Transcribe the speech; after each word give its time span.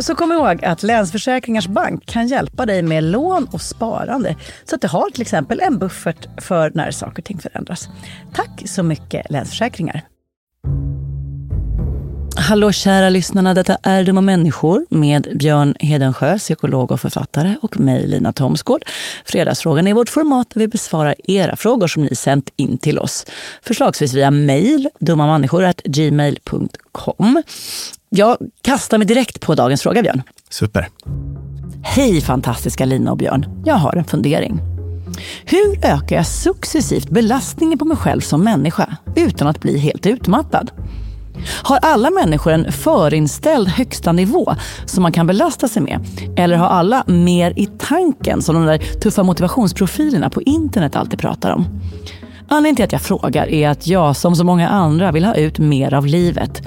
Så 0.00 0.14
kom 0.14 0.32
ihåg 0.32 0.64
att 0.64 0.82
Länsförsäkringars 0.82 1.66
Bank 1.66 2.06
kan 2.06 2.26
hjälpa 2.26 2.66
dig 2.66 2.82
med 2.82 3.04
lån 3.04 3.48
och 3.52 3.60
sparande. 3.60 4.36
Så 4.64 4.74
att 4.74 4.80
du 4.80 4.88
har 4.88 5.10
till 5.10 5.22
exempel 5.22 5.60
en 5.60 5.78
buffert 5.78 6.28
för 6.42 6.72
när 6.74 6.90
saker 6.90 7.22
och 7.22 7.24
ting 7.24 7.38
förändras. 7.38 7.88
Tack 8.34 8.62
så 8.64 8.82
mycket 8.82 9.30
Länsförsäkringar. 9.30 10.09
Hallå 12.50 12.72
kära 12.72 13.10
lyssnarna, 13.10 13.54
detta 13.54 13.76
är 13.82 14.04
Dumma 14.04 14.20
människor 14.20 14.86
med 14.88 15.28
Björn 15.34 15.74
Hedensjö, 15.80 16.38
psykolog 16.38 16.92
och 16.92 17.00
författare 17.00 17.56
och 17.62 17.80
mig 17.80 18.06
Lina 18.06 18.32
Thomsgård. 18.32 18.84
Fredagsfrågan 19.24 19.86
är 19.86 19.94
vårt 19.94 20.08
format 20.08 20.50
där 20.50 20.60
vi 20.60 20.68
besvarar 20.68 21.14
era 21.24 21.56
frågor 21.56 21.86
som 21.86 22.02
ni 22.02 22.14
sänt 22.14 22.50
in 22.56 22.78
till 22.78 22.98
oss. 22.98 23.26
Förslagsvis 23.62 24.14
via 24.14 24.30
mejl, 24.30 24.88
dummamänniskor.gmail.com. 24.98 27.42
Jag 28.08 28.36
kastar 28.62 28.98
mig 28.98 29.06
direkt 29.06 29.40
på 29.40 29.54
dagens 29.54 29.82
fråga 29.82 30.02
Björn. 30.02 30.22
Super. 30.48 30.88
Hej 31.82 32.20
fantastiska 32.20 32.84
Lina 32.84 33.10
och 33.10 33.16
Björn. 33.16 33.62
Jag 33.64 33.74
har 33.74 33.96
en 33.96 34.04
fundering. 34.04 34.60
Hur 35.44 35.84
ökar 35.84 36.16
jag 36.16 36.26
successivt 36.26 37.10
belastningen 37.10 37.78
på 37.78 37.84
mig 37.84 37.96
själv 37.96 38.20
som 38.20 38.44
människa 38.44 38.96
utan 39.16 39.48
att 39.48 39.60
bli 39.60 39.78
helt 39.78 40.06
utmattad? 40.06 40.70
Har 41.62 41.78
alla 41.82 42.10
människor 42.10 42.52
en 42.52 42.72
förinställd 42.72 43.68
högsta 43.68 44.12
nivå 44.12 44.54
som 44.84 45.02
man 45.02 45.12
kan 45.12 45.26
belasta 45.26 45.68
sig 45.68 45.82
med? 45.82 46.00
Eller 46.36 46.56
har 46.56 46.66
alla 46.66 47.04
mer 47.06 47.52
i 47.56 47.66
tanken 47.66 48.42
som 48.42 48.54
de 48.54 48.66
där 48.66 48.78
tuffa 48.78 49.22
motivationsprofilerna 49.22 50.30
på 50.30 50.42
internet 50.42 50.96
alltid 50.96 51.18
pratar 51.18 51.50
om? 51.50 51.64
Anledningen 52.48 52.76
till 52.76 52.84
att 52.84 52.92
jag 52.92 53.02
frågar 53.02 53.46
är 53.46 53.68
att 53.68 53.86
jag 53.86 54.16
som 54.16 54.36
så 54.36 54.44
många 54.44 54.68
andra 54.68 55.12
vill 55.12 55.24
ha 55.24 55.34
ut 55.34 55.58
mer 55.58 55.94
av 55.94 56.06
livet. 56.06 56.62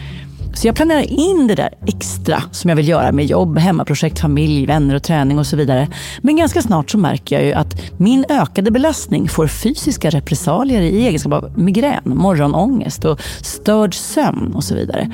Så 0.54 0.68
jag 0.68 0.76
planerar 0.76 1.12
in 1.12 1.48
det 1.48 1.56
där 1.56 1.70
extra 1.88 2.44
som 2.52 2.70
jag 2.70 2.76
vill 2.76 2.88
göra 2.88 3.12
med 3.12 3.26
jobb, 3.26 3.58
hemmaprojekt, 3.58 4.20
familj, 4.20 4.66
vänner 4.66 4.96
och 4.96 5.04
träning 5.04 5.40
och 5.40 5.48
så 5.48 5.56
vidare. 5.56 5.88
Men 6.22 6.36
ganska 6.36 6.62
snart 6.62 6.92
så 6.92 6.98
märker 6.98 7.36
jag 7.36 7.46
ju 7.46 7.54
att 7.54 7.82
min 7.98 8.26
ökade 8.30 8.72
belastning 8.72 9.30
får 9.30 9.48
fysiska 9.48 10.10
repressalier 10.10 10.82
i 10.82 11.06
egenskap 11.08 11.34
av 11.34 11.60
migrän, 11.60 12.02
morgonångest 12.06 13.06
och 13.06 13.22
störd 13.42 13.96
sömn 13.96 14.54
och 14.56 14.64
så 14.64 14.76
vidare. 14.76 15.12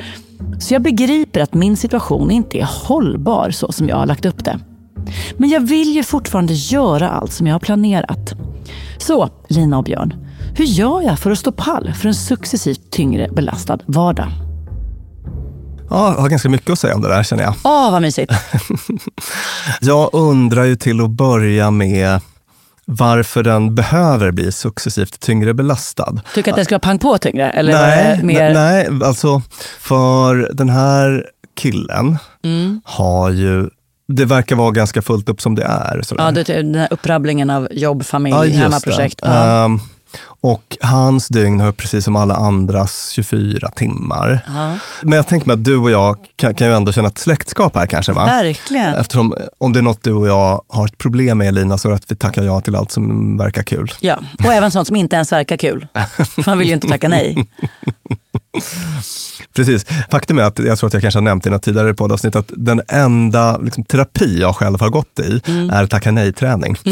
Så 0.59 0.73
jag 0.73 0.81
begriper 0.81 1.41
att 1.41 1.53
min 1.53 1.77
situation 1.77 2.31
inte 2.31 2.59
är 2.59 2.69
hållbar 2.87 3.51
så 3.51 3.71
som 3.71 3.89
jag 3.89 3.95
har 3.95 4.05
lagt 4.05 4.25
upp 4.25 4.45
det. 4.45 4.59
Men 5.37 5.49
jag 5.49 5.61
vill 5.61 5.95
ju 5.95 6.03
fortfarande 6.03 6.53
göra 6.53 7.09
allt 7.09 7.31
som 7.31 7.47
jag 7.47 7.53
har 7.53 7.59
planerat. 7.59 8.33
Så, 8.97 9.29
Lina 9.47 9.77
och 9.77 9.83
Björn. 9.83 10.13
Hur 10.57 10.65
gör 10.65 11.01
jag 11.01 11.19
för 11.19 11.31
att 11.31 11.39
stå 11.39 11.51
pall 11.51 11.93
för 11.93 12.07
en 12.07 12.15
successivt 12.15 12.91
tyngre 12.91 13.29
belastad 13.31 13.79
vardag? 13.85 14.48
Ja, 15.89 16.13
jag 16.13 16.21
har 16.21 16.29
ganska 16.29 16.49
mycket 16.49 16.69
att 16.69 16.79
säga 16.79 16.95
om 16.95 17.01
det 17.01 17.07
där 17.09 17.23
känner 17.23 17.43
jag. 17.43 17.53
Åh, 17.63 17.91
vad 17.91 18.01
mysigt. 18.01 18.31
Jag 19.81 20.09
undrar 20.13 20.63
ju 20.63 20.75
till 20.75 21.01
att 21.01 21.09
börja 21.09 21.71
med 21.71 22.19
varför 22.85 23.43
den 23.43 23.75
behöver 23.75 24.31
bli 24.31 24.51
successivt 24.51 25.19
tyngre 25.19 25.53
belastad. 25.53 26.15
Tycker 26.33 26.51
att 26.51 26.55
den 26.55 26.65
ska 26.65 26.75
vara 26.75 26.79
pang 26.79 26.99
på 26.99 27.17
tyngre? 27.17 27.49
Eller 27.51 27.73
Nej, 27.73 28.23
mer... 28.23 28.53
nej, 28.53 28.89
alltså 29.03 29.41
för 29.79 30.49
den 30.53 30.69
här 30.69 31.25
killen 31.57 32.17
Mm. 32.43 32.81
har 32.85 33.29
ju, 33.29 33.69
det 34.07 34.25
verkar 34.25 34.55
vara 34.55 34.71
ganska 34.71 35.01
fullt 35.01 35.29
upp 35.29 35.41
som 35.41 35.55
det 35.55 35.63
är. 35.63 36.01
Sådär. 36.01 36.23
Ja, 36.23 36.31
det, 36.31 36.43
den 36.43 36.75
här 36.75 36.87
upprabblingen 36.91 37.49
av 37.49 37.67
jobb, 37.71 38.05
familj, 38.05 38.35
Ja, 38.35 38.43
hemmaprojekt. 38.43 39.19
Ja. 39.23 39.65
Ehm, 39.65 39.79
och 40.41 40.77
hans 40.81 41.27
dygn 41.27 41.59
har 41.59 41.71
precis 41.71 42.05
som 42.05 42.15
alla 42.15 42.35
andras 42.35 43.09
24 43.09 43.69
timmar. 43.69 44.45
Ja. 44.47 44.77
Men 45.01 45.13
jag 45.17 45.27
tänker 45.27 45.47
mig 45.47 45.53
att 45.53 45.63
du 45.63 45.77
och 45.77 45.91
jag 45.91 46.17
kan, 46.35 46.55
kan 46.55 46.67
ju 46.67 46.75
ändå 46.75 46.91
känna 46.91 47.07
ett 47.07 47.17
släktskap 47.17 47.75
här 47.75 47.85
kanske 47.85 48.11
va? 48.11 48.25
Verkligen. 48.25 48.93
Eftersom 48.93 49.35
om 49.57 49.73
det 49.73 49.79
är 49.79 49.83
något 49.83 50.03
du 50.03 50.13
och 50.13 50.27
jag 50.27 50.61
har 50.67 50.85
ett 50.85 50.97
problem 50.97 51.37
med 51.37 51.47
Elina 51.47 51.77
så 51.77 51.87
är 51.87 51.89
det 51.89 51.95
att 51.95 52.11
vi 52.11 52.15
tackar 52.15 52.43
ja 52.43 52.61
till 52.61 52.75
allt 52.75 52.91
som 52.91 53.37
verkar 53.37 53.63
kul. 53.63 53.91
Ja, 53.99 54.19
och 54.43 54.53
även 54.53 54.71
sånt 54.71 54.87
som 54.87 54.95
inte 54.95 55.15
ens 55.15 55.31
verkar 55.31 55.57
kul. 55.57 55.87
Man 56.45 56.57
vill 56.57 56.67
ju 56.67 56.73
inte 56.73 56.87
tacka 56.87 57.07
nej. 57.07 57.47
Precis. 59.55 59.85
Faktum 60.11 60.39
är 60.39 60.43
att 60.43 60.59
jag 60.59 60.77
tror 60.77 60.87
att 60.87 60.93
jag 60.93 61.01
kanske 61.01 61.17
har 61.17 61.23
nämnt 61.23 61.45
i 61.47 61.49
något 61.49 61.63
tidigare 61.63 61.93
poddavsnitt 61.93 62.35
att 62.35 62.51
den 62.57 62.81
enda 62.87 63.57
liksom, 63.57 63.83
terapi 63.83 64.41
jag 64.41 64.55
själv 64.55 64.79
har 64.79 64.89
gått 64.89 65.19
i 65.19 65.41
Mm. 65.47 65.69
är 65.69 65.85
tacka 65.85 66.11
nej-träning. 66.11 66.75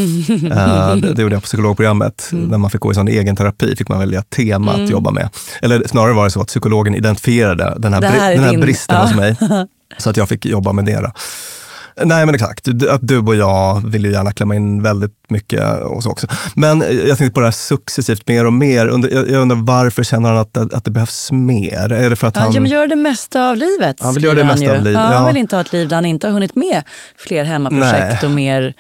Eh, 0.58 0.96
det, 0.96 1.14
det 1.14 1.22
gjorde 1.22 1.36
jag 1.36 1.42
på 1.42 1.46
psykologprogrammet. 1.46 2.30
Mm. 2.32 2.46
När 2.46 2.58
man 2.58 2.70
fick 2.72 2.82
gå 2.82 2.92
i 2.92 2.96
sån 2.96 3.08
egen 3.08 3.36
terapi 3.36 3.76
fick 3.76 3.90
man 3.90 4.00
välja 4.00 4.22
tema 4.22 4.72
att 4.74 4.90
jobba 4.90 5.12
med. 5.12 5.30
Eller 5.62 5.88
snarare 5.88 6.14
var 6.14 6.24
det 6.24 6.32
så 6.32 6.42
att 6.42 6.48
psykologen 6.48 6.96
identifierade 6.96 7.76
den 7.78 7.94
här, 7.94 8.02
här 8.02 8.32
bri- 8.32 8.36
den 8.36 8.44
här 8.44 8.58
bristen 8.58 8.96
ja. 8.96 9.02
hos 9.06 9.16
mig. 9.16 9.36
Så 9.98 10.10
att 10.10 10.18
jag 10.18 10.30
fick 10.30 10.46
jobba 10.46 10.72
med 10.72 10.86
det. 10.86 11.02
Då. 11.02 11.12
Nej 12.04 12.26
men 12.26 12.36
exakt, 12.36 12.62
Du- 12.66 12.90
att 12.90 13.08
du 13.08 13.18
och 13.20 13.36
jag 13.36 13.88
vill 13.88 14.06
ju 14.06 14.12
gärna 14.12 14.32
klämma 14.32 14.56
in 14.56 14.84
väldigt 14.84 15.14
mycket 15.30 15.82
och 15.82 16.04
så 16.04 16.10
också. 16.12 16.28
Men 16.56 16.80
jag 17.08 17.18
tänkte 17.18 17.30
på 17.34 17.40
det 17.40 17.46
här 17.48 17.52
successivt 17.52 18.28
mer 18.28 18.46
och 18.46 18.54
mer. 18.54 18.86
Jag 19.12 19.42
undrar 19.42 19.56
varför 19.66 20.04
känner 20.04 20.30
han 20.30 20.38
att, 20.38 20.58
att 20.74 20.86
det 20.86 20.92
behövs 20.92 21.32
mer? 21.32 21.92
Är 21.92 22.10
det 22.10 22.16
för 22.16 22.28
att 22.28 22.38
han... 22.38 22.54
Han 22.54 22.66
gör 22.66 22.88
det 22.88 22.96
mesta 22.96 23.50
av 23.50 23.56
livet. 23.58 23.96
Han 24.00 24.14
vill 24.14 24.24
göra 24.24 24.36
det 24.36 24.44
mesta 24.44 24.64
ju. 24.66 24.72
av 24.72 24.78
livet, 24.84 24.94
Ja, 25.02 25.08
Han 25.08 25.14
ja. 25.22 25.28
vill 25.28 25.38
inte 25.38 25.56
ha 25.56 25.62
ett 25.62 25.74
liv 25.74 25.88
där 25.88 25.96
han 25.96 26.06
inte 26.06 26.28
har 26.28 26.32
hunnit 26.34 26.56
med 26.56 26.84
fler 27.18 27.44
hemmaprojekt 27.44 28.22
Nej. 28.22 28.26
och 28.26 28.32
mer... 28.32 28.74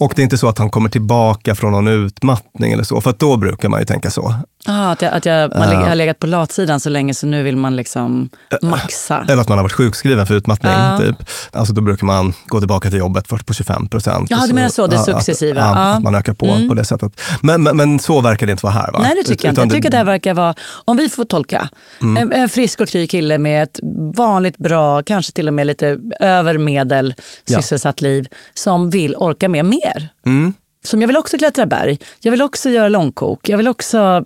Och 0.00 0.12
det 0.16 0.22
är 0.22 0.24
inte 0.24 0.38
så 0.38 0.48
att 0.48 0.58
han 0.58 0.70
kommer 0.70 0.88
tillbaka 0.88 1.54
från 1.54 1.72
någon 1.72 1.88
utmattning 1.88 2.72
eller 2.72 2.84
så, 2.84 3.00
för 3.00 3.14
då 3.18 3.36
brukar 3.36 3.68
man 3.68 3.80
ju 3.80 3.86
tänka 3.86 4.10
så. 4.10 4.34
Ah, 4.66 4.90
att 4.90 5.02
jag, 5.02 5.12
att 5.14 5.26
jag, 5.26 5.50
man 5.58 5.76
har 5.76 5.94
legat 5.94 6.18
på 6.18 6.26
latsidan 6.26 6.80
så 6.80 6.90
länge 6.90 7.14
så 7.14 7.26
nu 7.26 7.42
vill 7.42 7.56
man 7.56 7.76
liksom 7.76 8.28
maxa. 8.62 9.26
Eller 9.28 9.42
att 9.42 9.48
man 9.48 9.58
har 9.58 9.62
varit 9.62 9.72
sjukskriven 9.72 10.26
för 10.26 10.34
utmattning. 10.34 10.72
Ja. 10.72 10.98
Typ. 10.98 11.16
Alltså 11.52 11.74
då 11.74 11.80
brukar 11.80 12.06
man 12.06 12.34
gå 12.46 12.58
tillbaka 12.58 12.90
till 12.90 12.98
jobbet 12.98 13.28
först 13.28 13.46
på 13.46 13.54
25 13.54 13.88
procent. 13.88 14.30
Ja, 14.30 14.44
du 14.48 14.52
menar 14.54 14.68
så, 14.68 14.86
det 14.86 14.98
successiva. 14.98 15.62
Att, 15.62 15.76
Ja. 15.76 15.82
att 15.94 16.02
man 16.02 16.14
ökar 16.14 16.34
på 16.34 16.68
på 16.68 16.74
det 16.74 16.84
sättet. 16.84 17.20
Men, 17.42 17.62
men, 17.62 17.76
men 17.76 17.98
så 17.98 18.20
verkar 18.20 18.46
det 18.46 18.52
inte 18.52 18.66
vara 18.66 18.74
här 18.74 18.92
va? 18.92 18.98
Nej, 19.02 19.14
det 19.16 19.22
tycker 19.28 19.44
jag 19.48 19.52
inte. 19.52 19.60
Jag 19.60 19.70
tycker 19.70 19.88
att 19.88 19.90
det 19.90 19.96
här 19.98 20.04
verkar 20.04 20.34
vara, 20.34 20.54
om 20.84 20.96
vi 20.96 21.08
får 21.08 21.24
tolka, 21.24 21.68
Mm. 22.02 22.16
en, 22.32 22.32
en 22.42 22.48
frisk 22.48 22.80
och 22.80 22.88
kry 22.88 23.06
kille 23.06 23.38
med 23.38 23.62
ett 23.62 23.80
vanligt 24.16 24.58
bra, 24.58 25.02
kanske 25.02 25.32
till 25.32 25.48
och 25.48 25.54
med 25.54 25.66
lite 25.66 25.98
över 26.20 26.58
medel 26.58 27.14
Ja. 27.46 27.56
sysselsatt 27.62 28.00
liv 28.00 28.26
som 28.54 28.90
vill 28.90 29.16
orka 29.16 29.48
med 29.48 29.64
mer. 29.64 30.08
Mm. 30.26 30.54
Som 30.84 31.00
jag 31.00 31.06
vill 31.06 31.16
också 31.16 31.38
klättra 31.38 31.66
berg, 31.66 31.98
jag 32.20 32.30
vill 32.30 32.42
också 32.42 32.70
göra 32.70 32.88
långkok, 32.88 33.48
jag 33.48 33.56
vill 33.56 33.68
också 33.68 34.24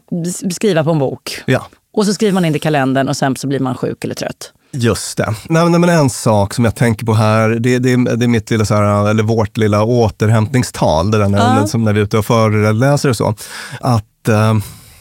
skriva 0.51 0.85
på 0.85 0.91
en 0.91 0.99
bok. 0.99 1.43
Ja. 1.47 1.67
Och 1.93 2.07
så 2.07 2.15
skriver 2.15 2.33
man 2.33 2.45
in 2.45 2.53
det 2.53 2.57
i 2.57 2.61
kalendern 2.61 3.09
och 3.09 3.17
sen 3.17 3.37
så 3.37 3.47
blir 3.47 3.61
man 3.61 3.75
sjuk 3.75 4.05
eller 4.05 4.15
trött. 4.15 4.53
Just 4.71 5.17
det. 5.17 5.35
Nej, 5.49 5.71
nej, 5.71 5.81
men 5.81 5.89
en 5.91 6.11
sak 6.11 6.55
som 6.55 6.65
jag 6.65 6.75
tänker 6.75 7.07
på 7.07 7.15
här, 7.15 7.49
det, 7.49 7.79
det, 7.79 7.97
det 8.17 8.25
är 8.25 8.29
mitt 8.29 8.51
lilla, 8.51 8.65
så 8.65 8.75
här, 8.75 9.09
eller 9.11 9.23
vårt 9.23 9.57
lilla 9.57 9.85
återhämtningstal, 9.85 11.11
det 11.11 11.19
där 11.19 11.29
när, 11.29 11.61
Ja. 11.61 11.67
som 11.67 11.85
när 11.85 11.93
vi 11.93 12.01
är 12.01 12.05
ute 12.05 12.19
och 12.19 12.27
föreläser 12.27 13.09
och 13.09 13.17
så. 13.17 13.35
Att 13.81 14.29
eh, 14.29 14.55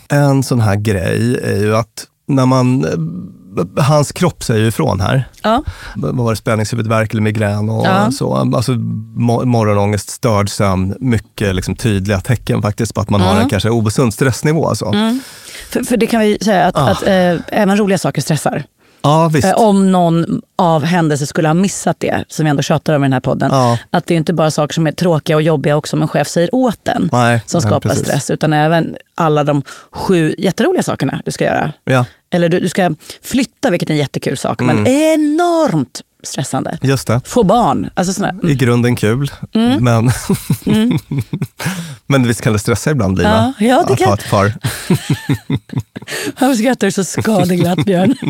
en 0.10 0.44
sån 0.44 0.60
här 0.60 0.75
grej 0.75 1.40
är 1.44 1.57
ju 1.57 1.75
att 1.75 2.07
när 2.27 2.45
man, 2.45 2.86
eh, 2.86 3.83
hans 3.83 4.12
kropp 4.12 4.44
säger 4.44 4.62
ju 4.62 4.68
ifrån 4.68 5.01
här. 5.01 5.30
Ja. 5.44 5.63
Var 5.95 6.30
det, 6.31 6.36
spänningshuvudvärk 6.36 7.12
eller 7.13 7.22
migrän 7.22 7.69
och 7.69 7.86
Ja. 7.86 8.12
så. 8.12 8.33
Alltså 8.36 8.72
mo- 8.72 9.45
morgonångest, 9.45 10.10
störd 10.10 10.50
sömn, 10.50 10.95
mycket 11.00 11.56
liksom, 11.56 11.75
tydliga 11.75 12.19
tecken 12.22 12.62
faktiskt 12.62 12.94
på 12.94 13.01
att 13.01 13.10
man 13.10 13.22
har 13.22 13.31
Mm. 13.31 13.44
en 13.44 13.50
kanske 13.50 13.69
obesund 13.69 14.13
stressnivå. 14.13 14.68
Alltså. 14.69 14.94
För, 15.69 15.83
för 15.83 15.98
det 15.98 16.07
kan 16.07 16.19
vi 16.22 16.38
säga 16.42 16.66
att, 16.66 16.77
Ah. 16.77 16.89
att 16.92 17.04
eh, 17.04 17.36
även 17.62 17.77
roliga 17.77 17.98
saker 17.98 18.22
stressar. 18.22 18.63
Ja. 19.06 19.31
Eh, 19.44 19.54
om 19.56 19.92
någon 19.92 20.42
av 20.56 20.84
händelser 20.84 21.25
skulle 21.25 21.48
ha 21.50 21.54
missat 21.54 22.00
det, 22.00 22.24
som 22.28 22.44
vi 22.46 22.50
ändå 22.50 22.62
tjatar 22.62 22.94
om 22.96 23.04
i 23.04 23.06
den 23.06 23.13
här 23.13 23.19
podden, 23.19 23.50
Ja. 23.54 23.78
att 23.90 24.06
det 24.07 24.13
är 24.13 24.18
inte 24.18 24.34
bara 24.34 24.52
saker 24.52 24.74
som 24.74 24.88
är 24.88 24.92
tråkiga 24.92 25.36
och 25.36 25.42
jobbiga 25.42 25.78
och 25.78 25.88
som 25.88 26.02
en 26.02 26.07
chef 26.07 26.28
säger 26.28 26.56
åt 26.56 26.80
den 26.84 27.10
Nej, 27.12 27.42
som 27.46 27.62
skapar 27.62 27.80
precis. 27.90 28.04
stress, 28.07 28.30
utan 28.30 28.54
även 28.54 28.96
alla 29.16 29.44
de 29.44 29.62
sju 29.92 30.36
jätteroliga 30.38 30.84
sakerna 30.84 31.22
du 31.25 31.31
ska 31.31 31.44
göra. 31.46 31.74
Ja, 31.84 32.06
Eller 32.31 32.50
du, 32.50 32.60
du 32.60 32.69
ska 32.69 32.96
flytta, 33.24 33.69
vilket 33.69 33.90
är 33.90 33.94
en 33.94 34.00
jättekul 34.00 34.38
sak, 34.38 34.62
Mm. 34.62 34.75
men 34.75 34.88
enormt 34.88 36.02
stressande. 36.25 36.77
just 36.81 37.07
det. 37.07 37.22
Få 37.25 37.44
barn. 37.44 37.89
Alltså 37.94 38.13
såna, 38.13 38.33
I 38.44 38.56
grunden 38.56 38.95
kul, 38.95 39.31
Mm. 39.54 39.83
men, 39.83 40.12
men 42.07 42.27
visst 42.27 42.42
kan 42.42 42.54
det 42.54 42.60
stressa 42.60 42.92
ibland 42.92 43.18
Lina? 43.18 43.54
Ja, 43.60 43.66
ja, 43.68 43.83
det 43.88 43.94
att 43.94 44.00
kan- 44.00 44.07
ha 44.07 44.13
ett 44.13 44.30
par. 44.30 44.45
Varför 46.39 46.56
skrattar 46.56 46.88
du 46.88 46.92
så 46.92 47.04
skadeglatt 47.04 47.86
Björn? 47.86 48.16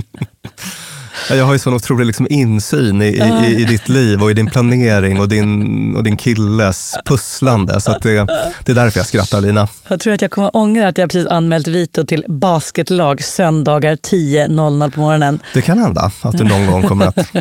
Ja, 1.29 1.35
Jag 1.35 1.45
har 1.45 1.53
ju 1.53 1.59
sån 1.59 1.73
otrolig 1.73 2.05
liksom 2.05 2.27
insyn 2.29 3.01
i, 3.01 3.05
i, 3.05 3.61
i 3.61 3.65
ditt 3.65 3.89
liv 3.89 4.23
och 4.23 4.31
i 4.31 4.33
din 4.33 4.47
planering 4.47 5.19
och 5.19 5.29
din, 5.29 5.95
och 5.95 6.03
din 6.03 6.17
killes 6.17 6.95
pusslande. 7.05 7.81
Så 7.81 7.91
det, 8.01 8.27
det 8.63 8.71
är 8.71 8.75
därför 8.75 8.99
jag 8.99 9.07
skrattar 9.07 9.41
Lina. 9.41 9.67
Jag 9.87 9.99
tror 9.99 10.13
att 10.13 10.21
jag 10.21 10.31
kommer 10.31 10.57
ångra 10.57 10.87
att 10.87 10.97
jag 10.97 11.09
precis 11.09 11.27
anmält 11.27 11.67
Vito 11.67 12.05
till 12.05 12.25
basketlag 12.27 13.23
söndagar 13.23 13.95
10.00 13.95 14.91
på 14.91 14.99
morgonen. 14.99 15.39
Det 15.53 15.61
kan 15.61 15.77
hända 15.77 16.11
att 16.21 16.37
du 16.37 16.43
någon 16.43 16.65
gång 16.71 16.83
kommer 16.83 17.05
att 17.05 17.17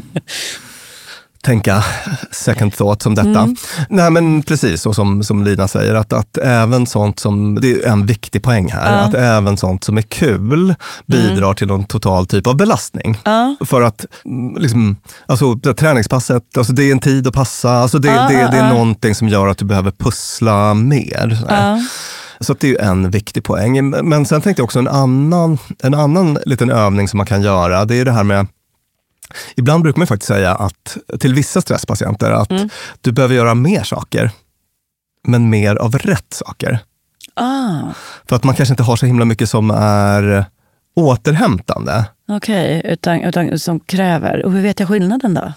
tänka 1.45 1.85
second 2.31 2.75
thought 2.75 3.07
om 3.07 3.15
detta. 3.15 3.29
Mm. 3.29 3.57
Nej 3.89 4.11
men 4.11 4.43
precis, 4.43 4.87
och 4.87 4.95
som, 4.95 5.23
som 5.23 5.45
Lina 5.45 5.69
säger, 5.69 5.95
att, 5.95 6.13
att 6.13 6.39
även 6.39 6.87
sånt 6.87 7.19
som, 7.19 7.61
det 7.61 7.73
är 7.73 7.89
en 7.89 8.07
viktig 8.07 8.43
poäng 8.43 8.71
här. 8.73 8.93
Mm. 8.93 9.09
att 9.09 9.15
även 9.15 9.57
sånt 9.57 9.85
som 9.85 9.99
är 9.99 10.03
kul 10.03 10.75
bidrar 11.07 11.55
till 11.55 11.67
någon 11.67 11.85
total 11.85 12.27
typ 12.27 12.47
av 12.47 12.57
belastning. 12.57 13.19
Ja. 13.25 13.57
För 13.65 13.83
att 13.83 14.07
mm, 14.25 14.63
liksom, 14.63 14.97
alltså, 15.27 15.55
det 15.55 15.75
träningspasset, 15.75 16.59
alltså, 16.59 16.73
det 16.73 16.85
är 16.85 16.93
en 16.93 16.99
tid 16.99 17.27
att 17.27 17.35
passa, 17.35 17.71
alltså, 17.71 17.99
det, 17.99 18.09
Ja, 18.09 18.29
det, 18.29 18.35
ja, 18.35 18.49
det 18.49 18.57
är 18.57 18.73
någonting 18.73 19.15
som 19.15 19.29
gör 19.29 19.49
att 19.49 19.59
du 19.59 19.65
behöver 19.65 19.91
pussla 19.91 20.75
mer. 20.75 21.39
Så 22.41 22.55
det 22.55 22.67
är 22.67 22.69
ju 22.69 22.77
en 22.77 23.11
viktig 23.11 23.45
poäng. 23.45 23.91
Men 23.91 24.27
sen 24.27 24.41
tänkte 24.41 24.61
jag 24.61 24.65
också 24.65 24.79
en 24.79 24.89
annan, 24.89 25.59
en 25.83 25.95
annan 25.95 26.39
liten 26.47 26.71
övning 26.71 27.09
som 27.09 27.17
man 27.17 27.27
kan 27.27 27.43
göra, 27.43 27.85
det 27.85 27.97
är 27.97 28.05
det 28.05 28.13
här 28.13 28.25
med 28.25 28.47
Ibland 29.57 29.83
brukar 29.83 29.99
man 29.99 30.07
faktiskt 30.07 30.29
säga 30.29 30.55
att 30.55 30.97
till 31.21 31.35
vissa 31.35 31.61
stresspatienter 31.61 32.31
att 32.31 32.51
Mm. 32.51 32.69
du 33.01 33.13
behöver 33.13 33.35
göra 33.35 33.55
mer 33.55 33.83
saker, 33.83 34.31
men 35.27 35.51
mer 35.51 35.77
av 35.77 35.99
rätt 35.99 36.33
saker. 36.33 36.79
Ah, 37.35 37.81
För 38.29 38.37
att 38.37 38.45
man 38.45 38.55
kanske 38.55 38.73
inte 38.73 38.83
har 38.83 38.97
så 38.97 39.07
himla 39.07 39.25
mycket 39.25 39.49
som 39.51 39.71
är 39.77 40.45
återhämtande. 40.97 42.05
Okej, 42.29 42.83
utan, 42.85 43.21
utan 43.21 43.59
som 43.59 43.81
kräver. 43.81 44.45
Och 44.45 44.53
hur 44.53 44.63
vet 44.63 44.81
jag 44.81 44.89
skillnaden 44.89 45.35
då? 45.35 45.53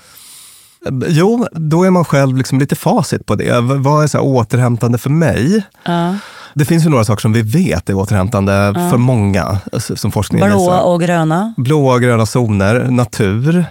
Jo, 1.08 1.48
då 1.52 1.84
är 1.84 1.90
man 1.90 2.06
själv 2.06 2.38
liksom 2.38 2.60
lite 2.60 2.76
facit 2.76 3.26
på 3.26 3.36
det. 3.36 3.60
Vad 3.62 4.04
är 4.04 4.08
så 4.08 4.20
återhämtande 4.20 4.98
för 4.98 5.10
mig? 5.10 5.64
Ja. 5.84 6.16
Det 6.58 6.66
finns 6.66 6.86
ju 6.86 6.90
några 6.90 7.04
saker 7.04 7.22
som 7.22 7.34
vi 7.34 7.42
vet 7.42 7.90
är 7.90 7.94
återhämtande 7.94 8.74
för 8.92 8.98
många, 8.98 9.60
s- 9.74 10.00
som 10.02 10.12
forskningen 10.12 10.50
Blåa 10.50 10.60
visar. 10.60 10.82
och 10.82 11.02
gröna. 11.02 11.54
Blåa 11.58 11.94
och 11.96 12.02
gröna 12.02 12.26
zoner, 12.26 12.80
natur, 12.92 13.66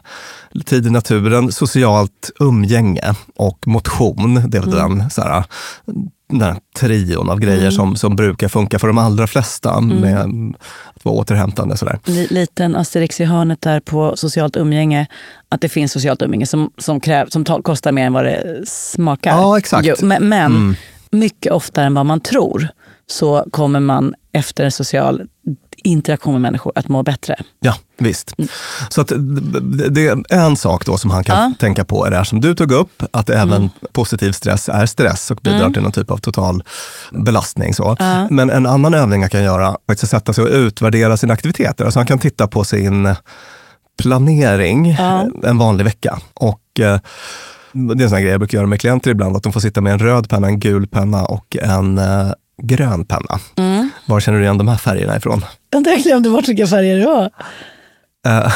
tid 0.65 0.87
i 0.87 0.91
naturen, 0.91 1.53
socialt 1.53 2.31
umgänge 2.41 3.15
och 3.37 3.67
motion. 3.67 4.35
Det 4.51 4.59
är 4.59 4.63
väl 4.63 4.71
den, 4.71 5.11
så 5.11 5.23
här, 5.23 5.45
den 6.31 6.41
här 6.41 6.57
trion 6.79 7.31
av 7.31 7.41
grejer 7.41 7.71
som, 7.71 7.97
som 7.97 8.17
brukar 8.17 8.49
funka 8.49 8.79
för 8.79 8.87
de 8.87 8.99
allra 8.99 9.27
flesta 9.27 9.81
med 9.81 10.21
att 10.97 11.05
vara 11.05 11.15
återhämtande. 11.15 11.77
Så 11.77 11.85
där. 11.85 11.99
Li- 12.05 12.27
Liten 12.31 12.77
asterix 12.77 13.21
i 13.21 13.25
hörnet 13.25 13.61
där 13.61 13.81
på 13.81 14.17
socialt 14.17 14.57
umgänge. 14.57 15.07
Att 15.49 15.61
det 15.61 15.69
finns 15.69 15.93
socialt 15.93 16.23
umgänge 16.23 16.47
som, 16.47 16.71
som, 16.79 17.01
kräv, 17.01 17.29
som 17.29 17.45
ta, 17.45 17.63
kostar 17.63 17.93
mer 17.93 18.07
än 18.07 18.13
vad 18.13 18.25
det 18.25 18.63
smakar. 18.69 19.31
Ja, 19.31 19.59
exakt. 19.59 19.87
Jo, 19.89 19.95
men 20.03 20.29
men 20.29 20.77
mycket 21.11 21.53
oftare 21.53 21.87
än 21.87 21.95
vad 21.95 22.07
man 22.07 22.21
tror. 22.21 22.69
så 23.09 23.45
kommer 23.51 23.81
man 23.81 24.15
efter 24.33 24.65
en 24.65 24.73
social 24.73 25.23
interaktion 25.85 26.33
med 26.33 26.43
människor 26.43 26.73
att 26.75 26.89
må 26.89 27.03
bättre. 27.03 27.37
Ja, 27.61 27.75
visst. 27.99 28.35
Så 28.89 29.01
att 29.01 29.13
det 29.91 30.07
är 30.07 30.35
en 30.35 30.57
sak 30.57 30.87
då 30.87 30.99
som 30.99 31.11
han 31.11 31.25
kan 31.25 31.37
Ja. 31.37 31.53
tänka 31.59 31.85
på 31.85 32.07
är 32.07 32.11
det 32.11 32.17
här 32.17 32.25
som 32.25 32.41
du 32.41 32.55
tog 32.55 32.73
upp, 32.73 33.03
att 33.11 33.31
även 33.31 33.71
positiv 33.93 34.33
stress 34.33 34.69
är 34.69 34.87
stress 34.87 35.31
och 35.31 35.37
bidrar 35.43 35.71
till 35.71 35.83
någon 35.83 35.93
typ 35.93 36.11
av 36.11 36.19
total 36.19 36.63
belastning. 37.13 37.75
Så. 37.75 37.97
Men 38.31 38.51
en 38.51 38.67
annan 38.67 38.95
övning 38.95 39.21
han 39.21 39.31
kan 39.31 39.43
göra 39.45 39.77
är 39.87 39.93
att 39.93 39.99
sätta 39.99 40.33
sig 40.33 40.45
och 40.45 40.51
utvärdera 40.51 41.17
sina 41.17 41.35
aktiviteter. 41.35 41.85
Alltså 41.85 41.99
han 41.99 42.07
kan 42.07 42.19
titta 42.19 42.47
på 42.47 42.65
sin 42.65 43.15
planering 44.03 44.97
en 45.45 45.59
vanlig 45.59 45.85
vecka. 45.85 46.19
Och 46.35 46.81
eh, 46.81 46.99
det 47.77 48.03
är 48.03 48.05
en 48.05 48.11
sån 48.11 48.21
grej 48.21 48.31
jag 48.31 48.41
brukar 48.41 48.59
göra 48.59 48.67
med 48.67 48.81
klienter 48.81 49.11
ibland, 49.11 49.37
att 49.37 49.43
de 49.43 49.53
får 49.53 49.61
sitta 49.61 49.81
med 49.81 49.93
en 49.93 49.99
röd 49.99 50.29
penna, 50.29 50.47
en 50.47 50.61
gul 50.61 50.87
penna 50.87 51.25
och 51.25 51.57
en 51.63 51.99
eh, 51.99 52.33
grön 52.63 53.05
penna. 53.05 53.41
Var 54.07 54.21
känner 54.21 54.39
du 54.39 54.45
igen 54.45 54.59
de 54.59 54.69
här 54.69 54.77
färgerna 54.77 55.17
ifrån? 55.17 55.45
Jag 55.71 56.03
glömde 56.03 56.31
bort 56.31 56.49
vilka 56.49 56.67
färger 56.67 56.99
det 56.99 57.07
var. 57.07 57.31
Eh, 58.27 58.53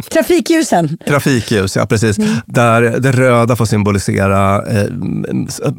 Trafikljusen. 0.12 0.98
Trafikljus, 1.06 1.76
ja 1.76 1.86
precis. 1.86 2.16
Där 2.46 2.82
det 2.82 3.12
röda 3.12 3.56
får 3.56 3.64
symbolisera 3.64 4.66
eh, 4.66 4.86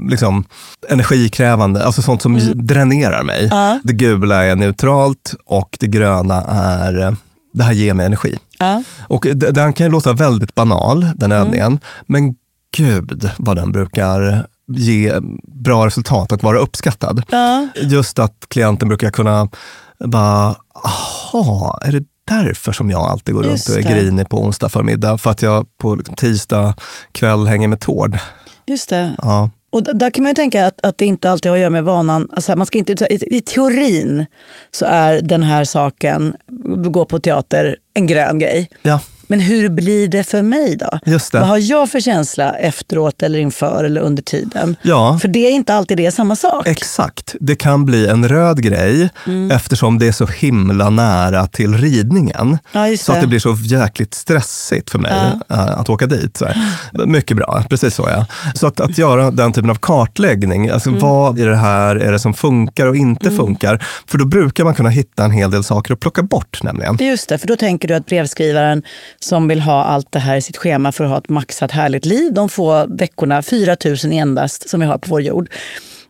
liksom, 0.09 0.45
energikrävande, 0.89 1.85
alltså 1.85 2.01
sånt 2.01 2.21
som 2.21 2.39
dränerar 2.53 3.23
mig. 3.23 3.49
Det 3.83 3.93
gula 3.93 4.43
är 4.45 4.55
neutralt 4.55 5.35
och 5.45 5.77
det 5.79 5.87
gröna 5.87 6.41
är, 6.47 7.01
eh, 7.01 7.13
det 7.53 7.63
här 7.63 7.73
ger 7.73 7.93
mig 7.93 8.05
energi. 8.05 8.37
Ja. 8.59 8.83
Och 8.99 9.27
den 9.35 9.73
kan 9.73 9.85
ju 9.85 9.91
låta 9.91 10.13
väldigt 10.13 10.55
banal, 10.55 11.05
den 11.15 11.31
övningen, 11.31 11.79
men 12.07 12.35
gud 12.77 13.29
vad 13.37 13.55
den 13.55 13.71
brukar 13.71 14.47
ge 14.67 15.13
bra 15.47 15.85
resultat 15.85 16.31
och 16.31 16.43
vara 16.43 16.59
uppskattad. 16.59 17.23
Ja. 17.29 17.67
Just 17.75 18.19
att 18.19 18.35
klienten 18.47 18.87
brukar 18.87 19.09
kunna 19.09 19.49
bara, 20.05 20.55
aha, 20.85 21.79
är 21.81 21.91
det 21.91 22.03
därför 22.27 22.71
som 22.71 22.89
jag 22.89 23.01
alltid 23.01 23.35
går 23.35 23.43
runt 23.43 23.51
Just 23.51 23.69
och 23.69 23.75
är 23.75 23.83
det. 23.83 23.89
grinig 23.89 24.29
på 24.29 24.43
onsdag 24.43 24.69
förmiddag? 24.69 25.17
För 25.17 25.31
att 25.31 25.41
jag 25.41 25.65
på 25.77 25.95
liksom 25.95 26.15
tisdag 26.15 26.73
kväll 27.11 27.47
hänger 27.47 27.67
med 27.67 27.79
Tord. 27.79 28.17
Just 28.65 28.89
det. 28.89 29.15
Ja. 29.21 29.49
Och 29.71 29.83
där 29.83 30.09
kan 30.09 30.23
man 30.23 30.29
ju 30.29 30.35
tänka 30.35 30.67
att, 30.67 30.85
att 30.85 30.97
det 30.97 31.05
inte 31.05 31.31
alltid 31.31 31.49
har 31.49 31.57
att 31.57 31.61
göra 31.61 31.69
med 31.69 31.83
vanan. 31.83 32.29
Alltså 32.33 32.55
man 32.55 32.65
ska 32.65 32.77
inte, 32.77 33.07
i, 33.09 33.37
I 33.37 33.41
teorin 33.41 34.25
så 34.71 34.85
är 34.85 35.21
den 35.21 35.43
här 35.43 35.63
saken, 35.63 36.35
gå 36.91 37.05
på 37.05 37.19
teater, 37.19 37.75
en 37.93 38.07
grön 38.07 38.39
grej. 38.39 38.69
ja, 38.81 38.99
Men 39.31 39.39
hur 39.39 39.69
blir 39.69 40.07
det 40.07 40.23
för 40.23 40.41
mig 40.41 40.75
då? 40.75 40.99
Just 41.05 41.31
det. 41.31 41.39
Vad 41.39 41.47
har 41.47 41.57
jag 41.57 41.89
för 41.89 41.99
känsla 41.99 42.53
efteråt 42.53 43.23
eller 43.23 43.39
inför 43.39 43.83
eller 43.83 44.01
under 44.01 44.23
tiden? 44.23 44.75
Ja. 44.81 45.17
För 45.21 45.27
det 45.27 45.39
är 45.47 45.51
inte 45.51 45.73
alltid 45.73 45.97
det 45.97 46.05
är 46.05 46.11
samma 46.11 46.35
sak. 46.35 46.67
Exakt. 46.67 47.35
Det 47.39 47.55
kan 47.55 47.85
bli 47.85 48.07
en 48.07 48.27
röd 48.29 48.61
grej 48.63 49.09
Mm. 49.27 49.51
eftersom 49.51 49.99
det 49.99 50.07
är 50.07 50.11
så 50.11 50.25
himla 50.25 50.89
nära 50.89 51.47
till 51.47 51.77
ridningen. 51.77 52.57
Ja, 52.71 52.97
så 52.97 53.11
att 53.11 53.21
det. 53.21 53.27
blir 53.27 53.39
så 53.39 53.57
jäkligt 53.63 54.13
stressigt 54.13 54.89
för 54.89 54.99
mig 54.99 55.31
eh, 55.49 55.59
att 55.79 55.89
åka 55.89 56.05
dit. 56.05 56.37
Så. 56.37 56.47
Mycket 57.05 57.37
bra, 57.37 57.63
precis 57.69 57.95
så 57.95 58.07
ja. 58.11 58.25
Så 58.53 58.67
att, 58.67 58.79
att 58.79 58.97
göra 58.97 59.31
den 59.31 59.53
typen 59.53 59.69
av 59.69 59.75
kartläggning, 59.75 60.69
alltså 60.69 60.89
Mm. 60.89 61.01
vad 61.01 61.39
i 61.39 61.43
det 61.43 61.55
här 61.55 61.95
är 61.95 62.11
det 62.11 62.19
som 62.19 62.33
funkar 62.33 62.87
och 62.87 62.95
inte 62.95 63.31
funkar? 63.31 63.85
För 64.07 64.17
då 64.17 64.25
brukar 64.25 64.63
man 64.63 64.75
kunna 64.75 64.89
hitta 64.89 65.23
en 65.25 65.31
hel 65.31 65.51
del 65.51 65.63
saker 65.63 65.93
att 65.93 65.99
plocka 65.99 66.23
bort 66.23 66.63
nämligen. 66.63 66.97
Just 66.99 67.29
det, 67.29 67.37
för 67.37 67.47
då 67.47 67.55
tänker 67.55 67.87
du 67.87 67.93
att 67.93 68.05
brevskrivaren 68.05 68.83
som 69.19 69.47
vill 69.47 69.61
ha 69.61 69.83
allt 69.83 70.11
det 70.11 70.19
här 70.19 70.35
i 70.37 70.41
sitt 70.41 70.57
schema 70.57 70.91
för 70.91 71.03
att 71.03 71.09
ha 71.09 71.17
ett 71.17 71.29
maxat 71.29 71.71
härligt 71.71 72.05
liv, 72.05 72.33
de 72.33 72.49
får 72.49 72.97
veckorna, 72.97 73.41
4 73.41 73.75
000 73.85 73.95
endast 74.13 74.69
som 74.69 74.79
vi 74.79 74.85
har 74.85 74.97
på 74.97 75.09
vår 75.09 75.21
jord. 75.21 75.49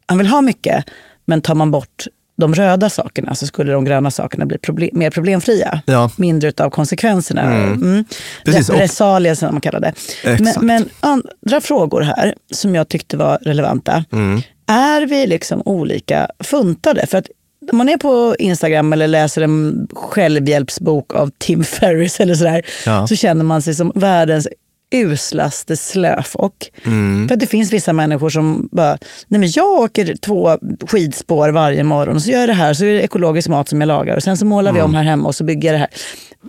Han 0.05 0.17
vill 0.17 0.27
ha 0.27 0.41
mycket, 0.41 0.85
men 1.25 1.41
tar 1.41 1.55
man 1.55 1.71
bort 1.71 2.05
de 2.37 2.55
röda 2.55 2.89
sakerna 2.89 3.35
så 3.35 3.47
skulle 3.47 3.71
de 3.71 3.85
gröna 3.85 4.11
sakerna 4.11 4.45
bli 4.45 4.57
problem, 4.57 4.89
mer 4.93 5.09
problemfria. 5.09 5.81
Ja. 5.85 6.11
Mindre 6.17 6.51
av 6.57 6.69
konsekvenserna. 6.69 7.41
Mm. 7.41 8.05
Precis, 8.45 8.69
och- 8.69 8.75
Repressalier 8.75 9.35
som 9.35 9.51
man 9.53 9.61
kallar 9.61 9.79
det. 9.79 9.93
Men, 10.39 10.53
men 10.61 10.89
andra 10.99 11.61
frågor 11.61 12.01
här 12.01 12.35
som 12.51 12.75
jag 12.75 12.87
tyckte 12.87 13.17
var 13.17 13.37
relevanta. 13.41 14.05
Mm. 14.11 14.41
Är 14.67 15.01
vi 15.05 15.27
liksom 15.27 15.61
olika 15.65 16.27
funtade? 16.43 17.05
För 17.07 17.17
att 17.17 17.27
om 17.71 17.77
man 17.77 17.89
är 17.89 17.97
på 17.97 18.35
Instagram 18.39 18.93
eller 18.93 19.07
läser 19.07 19.41
en 19.41 19.87
självhjälpsbok 19.93 21.13
av 21.15 21.31
Tim 21.37 21.63
Ferriss 21.63 22.19
eller 22.19 22.35
sådär, 22.35 22.61
Ja. 22.85 23.07
så 23.07 23.15
känner 23.15 23.43
man 23.43 23.61
sig 23.61 23.75
som 23.75 23.91
världens 23.95 24.47
uslaste 24.95 25.77
slöfock. 25.77 26.71
Mm. 26.85 27.27
För 27.27 27.33
att 27.35 27.39
det 27.39 27.47
finns 27.47 27.73
vissa 27.73 27.93
människor 27.93 28.29
som 28.29 28.69
bara, 28.71 28.97
nej 29.27 29.39
men 29.39 29.49
jag 29.55 29.67
åker 29.69 30.15
två 30.15 30.57
skidspår 30.87 31.49
varje 31.49 31.83
morgon 31.83 32.15
och 32.15 32.21
så 32.21 32.29
gör 32.29 32.39
jag 32.39 32.49
det 32.49 32.53
här, 32.53 32.73
så 32.73 32.85
är 32.85 32.93
det 32.93 33.01
ekologisk 33.01 33.47
mat 33.49 33.69
som 33.69 33.81
jag 33.81 33.87
lagar 33.87 34.15
och 34.15 34.23
sen 34.23 34.37
så 34.37 34.45
målar 34.45 34.71
vi 34.73 34.81
om 34.81 34.93
här 34.95 35.03
hemma 35.03 35.27
och 35.27 35.35
så 35.35 35.43
bygger 35.43 35.69
jag 35.69 35.75
det 35.75 35.79
här. 35.79 35.89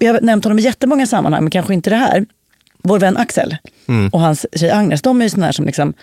Jag 0.00 0.14
har 0.14 0.20
nämnt 0.20 0.44
honom 0.44 0.58
i 0.58 0.62
jättemånga 0.62 1.06
sammanhang, 1.06 1.42
men 1.44 1.50
kanske 1.50 1.74
inte 1.74 1.90
det 1.90 1.96
här. 1.96 2.26
Vår 2.82 2.98
vän 2.98 3.16
Axel 3.16 3.56
och 4.12 4.20
hans 4.20 4.46
tjej 4.56 4.70
Agnes, 4.70 5.02
de 5.02 5.20
är 5.20 5.24
ju 5.24 5.30
sådana 5.30 5.46
här 5.46 5.52
som 5.52 5.64
liksom 5.66 5.94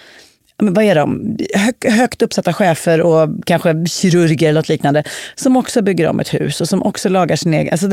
men 0.64 0.74
vad 0.74 0.84
är 0.84 0.96
de? 0.96 1.38
Hög, 1.56 1.92
högt 1.92 2.22
uppsatta 2.22 2.54
chefer 2.54 3.02
och 3.02 3.30
kanske 3.46 3.86
kirurger 3.86 4.50
eller 4.50 4.60
något 4.60 4.70
liknande. 4.70 5.04
Som 5.36 5.58
också 5.58 5.82
bygger 5.82 6.08
om 6.10 6.20
ett 6.20 6.34
hus 6.34 6.62
och 6.62 6.70
som 6.70 6.84
också 6.84 7.10
lagar 7.10 7.36
sin 7.36 7.54
egen... 7.54 7.72
Alltså, 7.72 7.90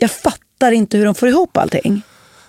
jag 0.00 0.10
fattar 0.10 0.72
inte 0.72 0.98
hur 0.98 1.04
de 1.04 1.14
får 1.14 1.28
ihop 1.28 1.56
allting. 1.56 2.02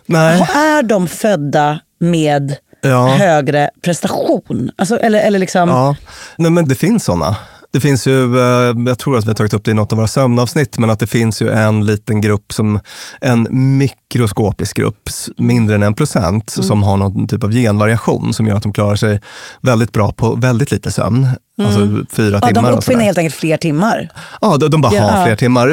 Nej. 0.06 0.42
Är 0.56 0.84
de 0.84 1.08
födda 1.08 1.80
med 2.00 2.56
Ja. 2.82 3.08
högre 3.08 3.70
prestation? 3.82 4.72
Alltså, 4.76 5.00
eller, 5.00 5.20
eller 5.20 5.40
liksom... 5.40 5.70
Ja, 5.70 5.96
Nej, 6.38 6.52
men 6.52 6.68
det 6.68 6.76
finns 6.76 7.04
sådana. 7.06 7.36
Det 7.72 7.80
finns 7.80 8.08
ju, 8.08 8.40
eh, 8.40 8.76
jag 8.88 9.00
tror 9.00 9.18
att 9.18 9.24
vi 9.26 9.30
har 9.30 9.36
tagit 9.36 9.54
upp 9.54 9.66
det 9.66 9.72
i 9.72 9.74
något 9.74 9.92
av 9.92 9.98
våra 9.98 10.08
sömnavsnitt, 10.08 10.78
men 10.78 10.90
att 10.90 11.00
det 11.00 11.08
finns 11.08 11.42
ju 11.42 11.50
en 11.50 11.86
liten 11.86 12.22
grupp, 12.22 12.54
som 12.54 12.80
en 13.22 13.48
mikroskopisk 13.78 14.78
grupp, 14.78 15.10
mindre 15.38 15.76
än 15.76 15.84
en 15.84 15.94
procent, 15.94 16.50
som 16.50 16.84
har 16.84 16.98
någon 16.98 17.28
typ 17.28 17.44
av 17.44 17.52
genvariation 17.52 18.34
som 18.34 18.48
gör 18.48 18.56
att 18.56 18.64
de 18.64 18.74
klarar 18.74 18.96
sig 18.96 19.22
väldigt 19.62 19.92
bra 19.92 20.12
på 20.12 20.36
väldigt 20.36 20.72
lite 20.72 20.92
sömn. 20.92 21.28
Alltså 21.64 21.80
fyra 22.16 22.40
Ja, 22.42 22.48
timmar. 22.48 22.54
de 22.54 22.66
och 22.66 22.78
uppfinner 22.78 23.04
helt 23.04 23.18
enkelt 23.18 23.36
fler 23.36 23.58
timmar. 23.58 24.10
Ja, 24.42 24.58
de, 24.58 24.70
de 24.70 24.82
bara 24.82 24.94
Ja. 24.94 25.04
har 25.04 25.26
fler 25.26 25.36
timmar. 25.36 25.68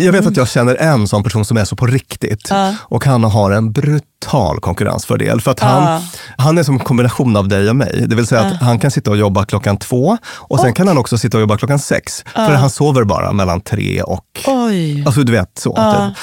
Jag 0.00 0.12
vet 0.12 0.26
att 0.26 0.36
jag 0.36 0.48
känner 0.48 0.74
en 0.74 1.08
sån 1.08 1.22
person 1.22 1.44
som 1.44 1.56
är 1.56 1.64
så 1.64 1.76
på 1.76 1.86
riktigt. 1.86 2.50
Och 2.82 3.04
han 3.04 3.24
har 3.24 3.50
en 3.50 3.72
brutal 3.72 4.60
konkurrensfördel. 4.60 5.40
För 5.40 5.50
att 5.50 5.60
han, 5.60 6.00
han 6.38 6.58
är 6.58 6.62
som 6.62 6.74
en 6.74 6.80
kombination 6.84 7.36
av 7.36 7.48
dig 7.48 7.68
och 7.70 7.76
mig. 7.76 8.04
Det 8.06 8.16
vill 8.16 8.26
säga 8.26 8.40
att 8.40 8.60
han 8.60 8.78
kan 8.78 8.90
sitta 8.90 9.10
och 9.10 9.16
jobba 9.16 9.44
klockan 9.44 9.76
två 9.76 10.18
och 10.34 10.60
sen 10.60 10.72
kan 10.72 10.88
han 10.88 10.98
också 10.98 11.18
sitta 11.18 11.36
och 11.36 11.40
jobba 11.40 11.56
klockan 11.56 11.78
sex. 11.78 12.24
För 12.34 12.54
han 12.54 12.70
sover 12.70 13.04
bara 13.04 13.32
mellan 13.32 13.60
tre 13.60 14.02
och... 14.02 14.24
Oj. 14.46 15.04
Alltså 15.06 15.22
du 15.22 15.32
vet 15.32 15.58
så. 15.58 15.74
Typ. 15.76 16.16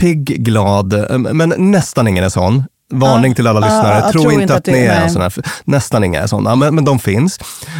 Pigg, 0.00 0.44
glad, 0.44 0.92
eh, 1.10 1.18
men 1.18 1.54
nästan 1.58 2.08
ingen 2.08 2.24
är 2.24 2.28
sån. 2.28 2.64
Varning 2.90 3.34
till 3.34 3.46
alla 3.46 3.60
lyssnare, 3.60 3.94
jag 4.02 4.12
tro 4.12 4.20
tror 4.22 4.32
inte 4.32 4.42
inte 4.42 4.54
att, 4.54 4.58
att 4.58 4.64
det- 4.64 4.72
ni 4.72 4.78
är 4.78 5.00
en 5.00 5.10
sån 5.10 5.22
här. 5.22 5.32
Nästan 5.64 6.04
inga 6.04 6.20
är 6.20 6.26
sådana, 6.26 6.56
men, 6.56 6.74
men 6.74 6.84
de 6.84 6.98
finns. 6.98 7.38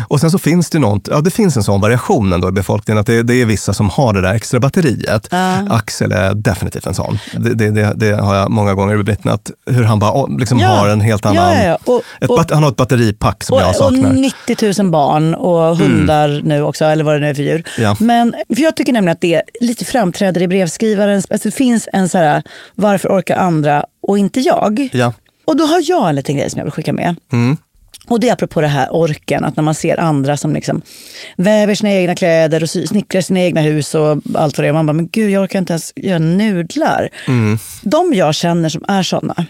Och 0.08 0.20
sen 0.20 0.30
så 0.30 0.38
finns 0.38 0.70
det 0.70 0.78
något, 0.78 1.08
ja 1.10 1.20
det 1.20 1.30
finns 1.30 1.56
en 1.56 1.62
sån 1.62 1.80
variation 1.80 2.32
ändå 2.32 2.48
i 2.48 2.52
befolkningen, 2.52 3.00
att 3.00 3.06
det, 3.06 3.22
det 3.22 3.34
är 3.34 3.44
vissa 3.46 3.72
som 3.72 3.90
har 3.90 4.12
det 4.12 4.20
där 4.20 4.34
extra 4.34 4.60
batteriet. 4.60 5.28
Axel 5.70 6.12
är 6.12 6.34
definitivt 6.34 6.86
en 6.86 6.94
sån. 6.94 7.18
Det, 7.38 7.70
det, 7.70 7.92
det, 7.96 8.12
har 8.20 8.34
jag 8.34 8.50
många 8.50 8.74
gånger 8.74 8.96
bevittnat, 8.96 9.50
hur 9.66 9.84
han 9.84 9.98
bara 9.98 10.26
liksom 10.26 10.58
Ja. 10.58 10.68
har 10.68 10.88
en 10.88 11.00
helt 11.00 11.26
annan... 11.26 11.52
ja, 11.56 11.62
ja. 11.64 11.78
Och- 11.84 12.02
ett 12.20 12.30
och- 12.30 12.50
han 12.50 12.62
har 12.62 12.70
ett 12.70 12.76
batteripack 12.76 13.44
som 13.44 13.58
jag 13.58 13.64
Och, 13.64 13.70
och 13.70 13.76
saknar. 13.76 14.12
90 14.12 14.82
000 14.82 14.90
barn 14.90 15.34
och 15.34 15.76
hundar 15.76 16.40
nu 16.44 16.62
också, 16.62 16.84
eller 16.84 17.04
vad 17.04 17.14
det 17.14 17.20
nu 17.20 17.28
är 17.28 17.34
för 17.34 17.42
djur. 17.42 17.64
Men 17.98 18.34
för 18.54 18.62
jag 18.62 18.76
tycker 18.76 18.92
nämligen 18.92 19.12
att 19.12 19.20
det 19.20 19.42
lite 19.60 19.84
framträder 19.84 20.42
i 20.42 20.48
brevskrivarens... 20.48 21.26
Alltså 21.30 21.48
det 21.48 21.54
finns 21.54 21.88
en 21.92 22.08
så 22.08 22.18
här, 22.18 22.42
varför 22.74 23.08
orkar 23.08 23.36
andra 23.36 23.84
och 24.00 24.18
inte 24.18 24.40
jag? 24.40 24.88
Ja. 24.92 25.12
Och 25.44 25.56
då 25.56 25.64
har 25.64 25.82
jag 25.84 26.08
en 26.08 26.14
liten 26.14 26.36
grej 26.36 26.50
som 26.50 26.58
jag 26.58 26.64
vill 26.64 26.72
skicka 26.72 26.92
med. 26.92 27.16
Och 28.08 28.20
det 28.20 28.28
är 28.28 28.32
apropå 28.32 28.60
det 28.60 28.66
här 28.66 28.88
orken, 28.94 29.44
att 29.44 29.56
när 29.56 29.62
man 29.64 29.74
ser 29.74 30.00
andra 30.00 30.36
som 30.36 30.54
liksom 30.54 30.82
väver 31.36 31.74
sina 31.74 31.92
egna 31.92 32.14
kläder 32.14 32.62
och 32.62 32.70
snickrar 32.70 33.20
sina 33.20 33.40
egna 33.40 33.60
hus 33.60 33.94
och 33.94 34.10
allt 34.34 34.58
vad 34.58 34.64
det 34.64 34.68
är. 34.68 34.72
Man 34.72 34.86
bara, 34.86 34.92
men 34.92 35.08
gud 35.08 35.30
jag 35.30 35.42
orkar 35.42 35.58
inte 35.58 35.72
ens 35.72 35.92
göra 35.96 36.18
nudlar. 36.18 37.08
De 37.82 38.14
jag 38.14 38.34
känner 38.34 38.68
som 38.68 38.84
är 38.88 39.02
sådana 39.02 39.46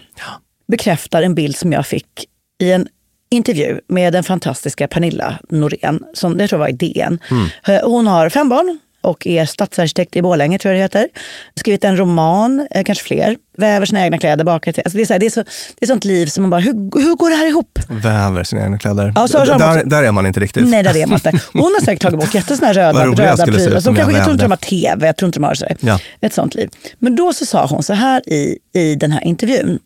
bekräftar 0.67 1.21
en 1.23 1.35
bild 1.35 1.55
som 1.55 1.71
jag 1.73 1.85
fick 1.87 2.25
i 2.61 2.71
en 2.71 2.87
intervju 3.31 3.79
med 3.87 4.13
den 4.13 4.23
fantastiska 4.23 4.87
Pernilla 4.87 5.39
Norén, 5.49 6.03
som 6.13 6.39
jag 6.39 6.49
tror 6.49 6.59
var 6.59 6.67
i 6.67 6.71
DN. 6.71 7.19
Eh, 7.67 7.79
Hon 7.89 8.07
har 8.07 8.29
fem 8.29 8.49
barn 8.49 8.79
och 9.01 9.27
är 9.27 9.45
stadsarkitekt 9.45 10.15
i 10.15 10.21
Borlänge, 10.21 10.59
tror 10.59 10.73
jag 10.73 10.79
det 10.79 10.83
heter. 10.83 11.07
Skrivit 11.55 11.83
en 11.83 11.97
roman, 11.97 12.67
eh, 12.71 12.83
kanske 12.83 13.03
fler. 13.03 13.37
Väver 13.57 13.85
sina 13.85 14.03
egna 14.03 14.17
kläder, 14.17 14.43
bakar. 14.43 14.73
Alltså 14.77 14.97
det, 14.97 15.03
är 15.03 15.05
så 15.05 15.13
här, 15.13 15.19
det, 15.19 15.25
är 15.25 15.29
så, 15.29 15.43
det 15.79 15.85
är 15.85 15.87
sånt 15.87 16.05
liv 16.05 16.25
som 16.25 16.43
man 16.43 16.49
bara, 16.49 16.61
hur, 16.61 16.73
hur 16.73 17.15
går 17.15 17.29
det 17.29 17.35
här 17.35 17.47
ihop? 17.47 17.79
Väver 17.89 18.43
sina 18.43 18.63
egna 18.63 18.79
kläder. 18.79 19.13
Ja, 19.15 19.27
så 19.27 19.37
har 19.37 19.45
där, 19.45 19.75
också- 19.77 19.89
där 19.89 20.03
är 20.03 20.11
man 20.11 20.25
inte 20.25 20.39
riktigt. 20.39 20.67
Nej, 20.67 20.83
där 20.83 20.97
är 20.97 21.05
man 21.05 21.15
inte. 21.15 21.31
Hon 21.53 21.61
har 21.61 21.85
säkert 21.85 22.01
tagit 22.01 22.19
bort 22.19 22.33
jättesåna 22.33 22.73
röda, 22.73 23.05
röda 23.05 23.45
prylar. 23.45 23.71
jag 23.71 23.83
kanske, 23.83 24.13
jag 24.13 24.23
tror 24.23 24.31
inte 24.31 24.45
de 24.45 24.51
har 24.51 24.57
tv, 24.57 25.05
jag 25.05 25.17
tror 25.17 25.27
inte 25.27 25.39
de 25.39 25.43
har 25.43 25.53
sådär. 25.53 25.77
Ja. 25.79 25.99
ett 26.21 26.33
sånt 26.33 26.55
liv. 26.55 26.69
Men 26.99 27.15
då 27.15 27.33
så 27.33 27.45
sa 27.45 27.65
hon 27.65 27.83
så 27.83 27.93
här 27.93 28.29
i, 28.29 28.57
i 28.73 28.95
den 28.95 29.11
här 29.11 29.23
intervjun, 29.23 29.79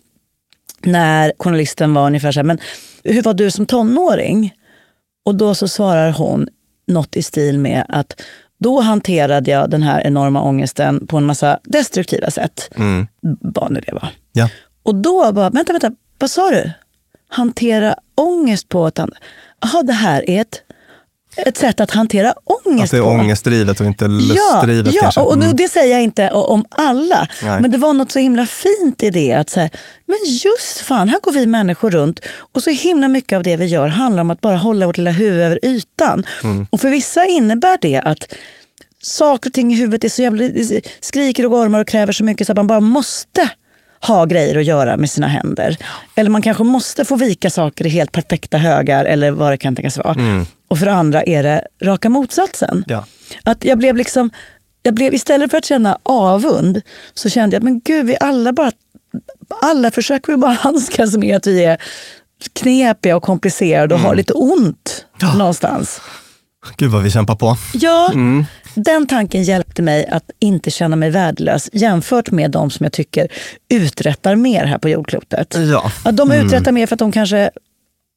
när 0.84 1.34
journalisten 1.40 1.94
var 1.94 2.08
ungefär 2.08 2.32
så 2.32 2.40
här, 2.40 2.44
men 2.46 2.58
hur 3.04 3.22
var 3.22 3.34
du 3.34 3.52
som 3.52 3.66
tonåring? 3.66 4.54
Och 5.26 5.36
då 5.36 5.56
så 5.56 5.68
svarar 5.68 6.12
hon 6.12 6.48
något 6.88 7.16
i 7.16 7.24
stil 7.24 7.60
med 7.60 7.86
att 7.90 8.22
då 8.58 8.82
hanterade 8.82 9.52
jag 9.52 9.70
den 9.70 9.84
här 9.84 10.02
enorma 10.02 10.42
ångesten 10.42 11.08
på 11.08 11.18
en 11.18 11.26
massa 11.26 11.60
destruktiva 11.64 12.32
sätt. 12.32 12.70
Mm. 12.76 13.08
Nu 13.70 13.82
det 13.86 13.94
var. 13.94 14.10
Ja. 14.32 14.50
Och 14.84 14.96
då 14.96 15.32
bara, 15.32 15.50
vänta, 15.50 15.74
vänta, 15.74 15.92
vad 16.20 16.32
sa 16.32 16.50
du? 16.50 16.72
Hantera 17.28 17.96
ångest 18.16 18.70
på 18.70 18.88
ett 18.88 19.00
annat... 19.00 19.18
Jaha, 19.62 19.84
det 19.84 19.94
här 19.94 20.30
är 20.30 20.42
ett, 20.42 20.62
ett 21.38 21.58
sätt 21.58 21.80
att 21.80 21.92
hantera 21.92 22.34
ångest 22.66 22.84
Att 22.84 22.92
det 22.92 22.98
är 22.98 23.06
ångestdrivet 23.08 23.80
och 23.80 23.86
inte 23.86 24.06
Ja, 24.06 24.10
lustdrivet 24.10 24.94
ja 24.94 25.02
kanske. 25.02 25.20
och 25.22 25.34
Mm. 25.34 25.56
det 25.56 25.68
säger 25.70 25.92
jag 25.94 26.04
inte 26.04 26.30
om 26.32 26.66
alla. 26.70 27.28
Nej. 27.44 27.62
Men 27.62 27.72
det 27.72 27.78
var 27.78 27.94
något 27.94 28.12
så 28.12 28.20
himla 28.20 28.46
fint 28.46 29.04
i 29.04 29.10
det. 29.10 29.34
Att 29.34 29.50
säga, 29.50 29.70
men 30.06 30.18
just 30.26 30.80
fan, 30.80 31.10
här 31.10 31.20
går 31.22 31.32
vi 31.32 31.46
människor 31.46 31.92
runt 31.92 32.20
och 32.54 32.64
så 32.64 32.70
himla 32.70 33.08
mycket 33.08 33.36
av 33.38 33.44
det 33.44 33.56
vi 33.58 33.66
gör 33.66 33.88
handlar 33.88 34.22
om 34.22 34.30
att 34.32 34.42
bara 34.42 34.58
hålla 34.58 34.86
vårt 34.86 34.98
lilla 34.98 35.12
huvud 35.12 35.42
över 35.42 35.60
ytan. 35.66 36.26
Mm. 36.44 36.68
Och 36.70 36.82
för 36.82 36.90
vissa 36.90 37.26
innebär 37.26 37.78
det 37.82 37.98
att 38.06 38.34
saker 39.02 39.50
och 39.50 39.54
ting 39.54 39.74
i 39.74 39.76
huvudet 39.76 40.04
är 40.04 40.10
så 40.10 40.22
jävla, 40.22 40.44
skriker 41.00 41.46
och 41.46 41.52
gormar 41.52 41.80
och 41.82 41.88
kräver 41.88 42.14
så 42.14 42.24
mycket 42.24 42.48
så 42.48 42.54
att 42.54 42.58
man 42.58 42.68
bara 42.68 42.80
måste 42.80 43.50
ha 44.08 44.26
grejer 44.26 44.58
att 44.58 44.66
göra 44.66 44.98
med 44.98 45.10
sina 45.10 45.28
händer. 45.28 45.78
Eller 46.16 46.30
man 46.30 46.42
kanske 46.42 46.64
måste 46.64 47.06
få 47.06 47.16
vika 47.16 47.50
saker 47.50 47.86
i 47.86 47.90
helt 47.90 48.12
perfekta 48.12 48.58
högar 48.58 49.06
eller 49.06 49.32
vad 49.32 49.52
det 49.52 49.58
kan 49.58 49.76
tänkas 49.76 49.98
vara. 49.98 50.46
Och 50.68 50.80
för 50.80 50.88
andra 50.88 51.24
är 51.24 51.44
det 51.44 51.68
raka 51.82 52.10
motsatsen. 52.10 52.84
Ja. 52.88 53.06
Att 53.44 53.66
jag 53.66 53.78
blev 53.78 53.96
liksom, 53.96 54.30
jag 54.84 54.94
blev, 54.94 55.14
istället 55.14 55.52
för 55.52 55.58
att 55.58 55.66
känna 55.66 55.98
avund 56.04 56.82
så 57.14 57.30
kände 57.30 57.56
jag 57.56 57.60
att 57.60 57.64
men 57.64 57.80
gud, 57.80 58.06
vi 58.06 58.18
alla 58.20 58.54
bara, 58.54 58.72
alla 59.62 59.92
försöker 59.92 60.32
vi 60.32 60.38
bara 60.38 60.54
handskas 60.62 61.18
med 61.18 61.36
att 61.36 61.48
vi 61.48 61.64
är 61.64 61.78
knepiga 62.54 63.16
och 63.16 63.24
komplicerade 63.24 63.96
och 63.96 64.02
har 64.02 64.16
lite 64.16 64.34
ont 64.34 65.06
någonstans. 65.38 66.02
Gud 66.78 66.92
vad 66.92 67.04
vi 67.04 67.12
kämpar 67.12 67.36
på. 67.36 67.58
Ja, 67.74 68.12
den 68.76 69.08
tanken 69.08 69.44
hjälpte 69.44 69.82
mig 69.82 70.08
att 70.08 70.30
inte 70.40 70.72
känna 70.72 70.96
mig 70.96 71.10
värdelös 71.10 71.70
jämfört 71.74 72.32
med 72.32 72.52
de 72.52 72.70
som 72.70 72.84
jag 72.84 72.94
tycker 72.94 73.28
uträttar 73.70 74.36
mer 74.36 74.66
här 74.66 74.78
på 74.78 74.90
jordklotet. 74.90 75.56
Ja. 75.72 75.92
Att 76.04 76.18
de 76.18 76.32
uträttar 76.32 76.72
mer 76.72 76.88
för 76.88 76.96
att 76.96 77.00
de 77.00 77.12
kanske 77.12 77.50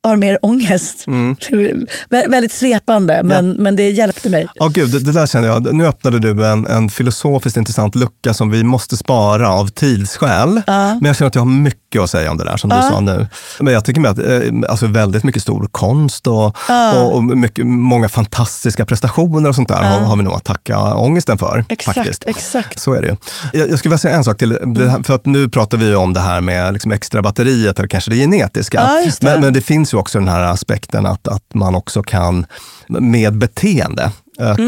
har 0.05 0.17
mer 0.17 0.39
ångest. 0.43 1.05
Vä- 2.11 2.31
väldigt 2.31 2.53
svepande, 2.53 3.21
men, 3.25 3.51
men 3.51 3.77
det 3.77 3.91
hjälpte 3.91 4.29
mig. 4.31 4.47
Ja, 4.55 4.69
gud, 4.69 4.91
det, 4.91 4.99
det 5.01 5.13
där 5.13 5.27
känner 5.27 5.49
jag. 5.49 5.75
Nu 5.75 5.87
öppnade 5.87 6.19
du 6.19 6.47
en, 6.47 6.67
en 6.67 6.89
filosofiskt 6.91 7.57
intressant 7.57 7.95
lucka 7.95 8.35
som 8.35 8.51
vi 8.51 8.65
måste 8.65 8.97
spara 8.97 9.51
av 9.51 9.67
tidsskäl. 9.69 10.63
Men 10.67 11.05
jag 11.05 11.17
känner 11.17 11.27
att 11.29 11.35
jag 11.35 11.43
har 11.43 11.47
mycket 11.47 11.88
att 11.97 12.11
säga 12.11 12.31
om 12.31 12.37
det 12.39 12.45
där 12.45 12.57
som 12.57 12.71
du 12.71 12.77
sa 12.83 13.01
nu. 13.01 13.27
Men 13.61 13.75
jag 13.75 13.85
tycker 13.85 14.01
med 14.01 14.11
att 14.11 14.19
eh, 14.19 14.71
alltså 14.71 14.87
väldigt 14.87 15.25
mycket 15.25 15.43
stor 15.43 15.69
konst 15.71 16.27
och, 16.27 16.57
och, 16.95 17.15
och 17.15 17.25
mycket, 17.25 17.67
många 17.67 18.09
fantastiska 18.09 18.87
prestationer 18.87 19.49
och 19.49 19.55
sånt 19.55 19.69
där 19.69 19.83
har, 19.83 20.01
har 20.01 20.17
vi 20.17 20.23
nog 20.23 20.35
att 20.35 20.45
tacka 20.45 20.95
ångesten 20.95 21.39
för. 21.39 21.65
Exakt, 21.69 21.99
faktiskt. 21.99 22.25
exakt. 22.27 22.79
Så 22.79 22.95
är 22.95 23.03
det 23.03 23.09
ju. 23.09 23.17
Jag, 23.53 23.71
jag 23.71 23.79
skulle 23.79 23.91
vilja 23.91 23.99
säga 23.99 24.17
en 24.17 24.25
sak 24.25 24.39
till. 24.39 24.53
Här, 24.77 25.03
för 25.03 25.15
att 25.15 25.27
nu 25.27 25.49
pratar 25.49 25.79
vi 25.79 25.95
om 25.95 26.13
det 26.13 26.21
här 26.21 26.41
med 26.41 26.73
liksom 26.73 26.93
extra 26.93 27.23
batteriet 27.23 27.79
eller 27.79 27.89
kanske 27.89 28.11
det 28.11 28.17
genetiska. 28.17 28.81
Ja, 28.81 29.05
det. 29.05 29.23
Men, 29.23 29.41
men 29.41 29.53
det 29.53 29.61
finns 29.61 29.95
ju 29.95 29.99
också 29.99 30.19
den 30.19 30.29
här 30.29 30.43
aspekten 30.43 31.07
att, 31.07 31.29
att 31.29 31.55
man 31.55 31.75
också 31.75 32.03
kan 32.03 32.47
med 32.89 33.39
beteende 33.39 34.11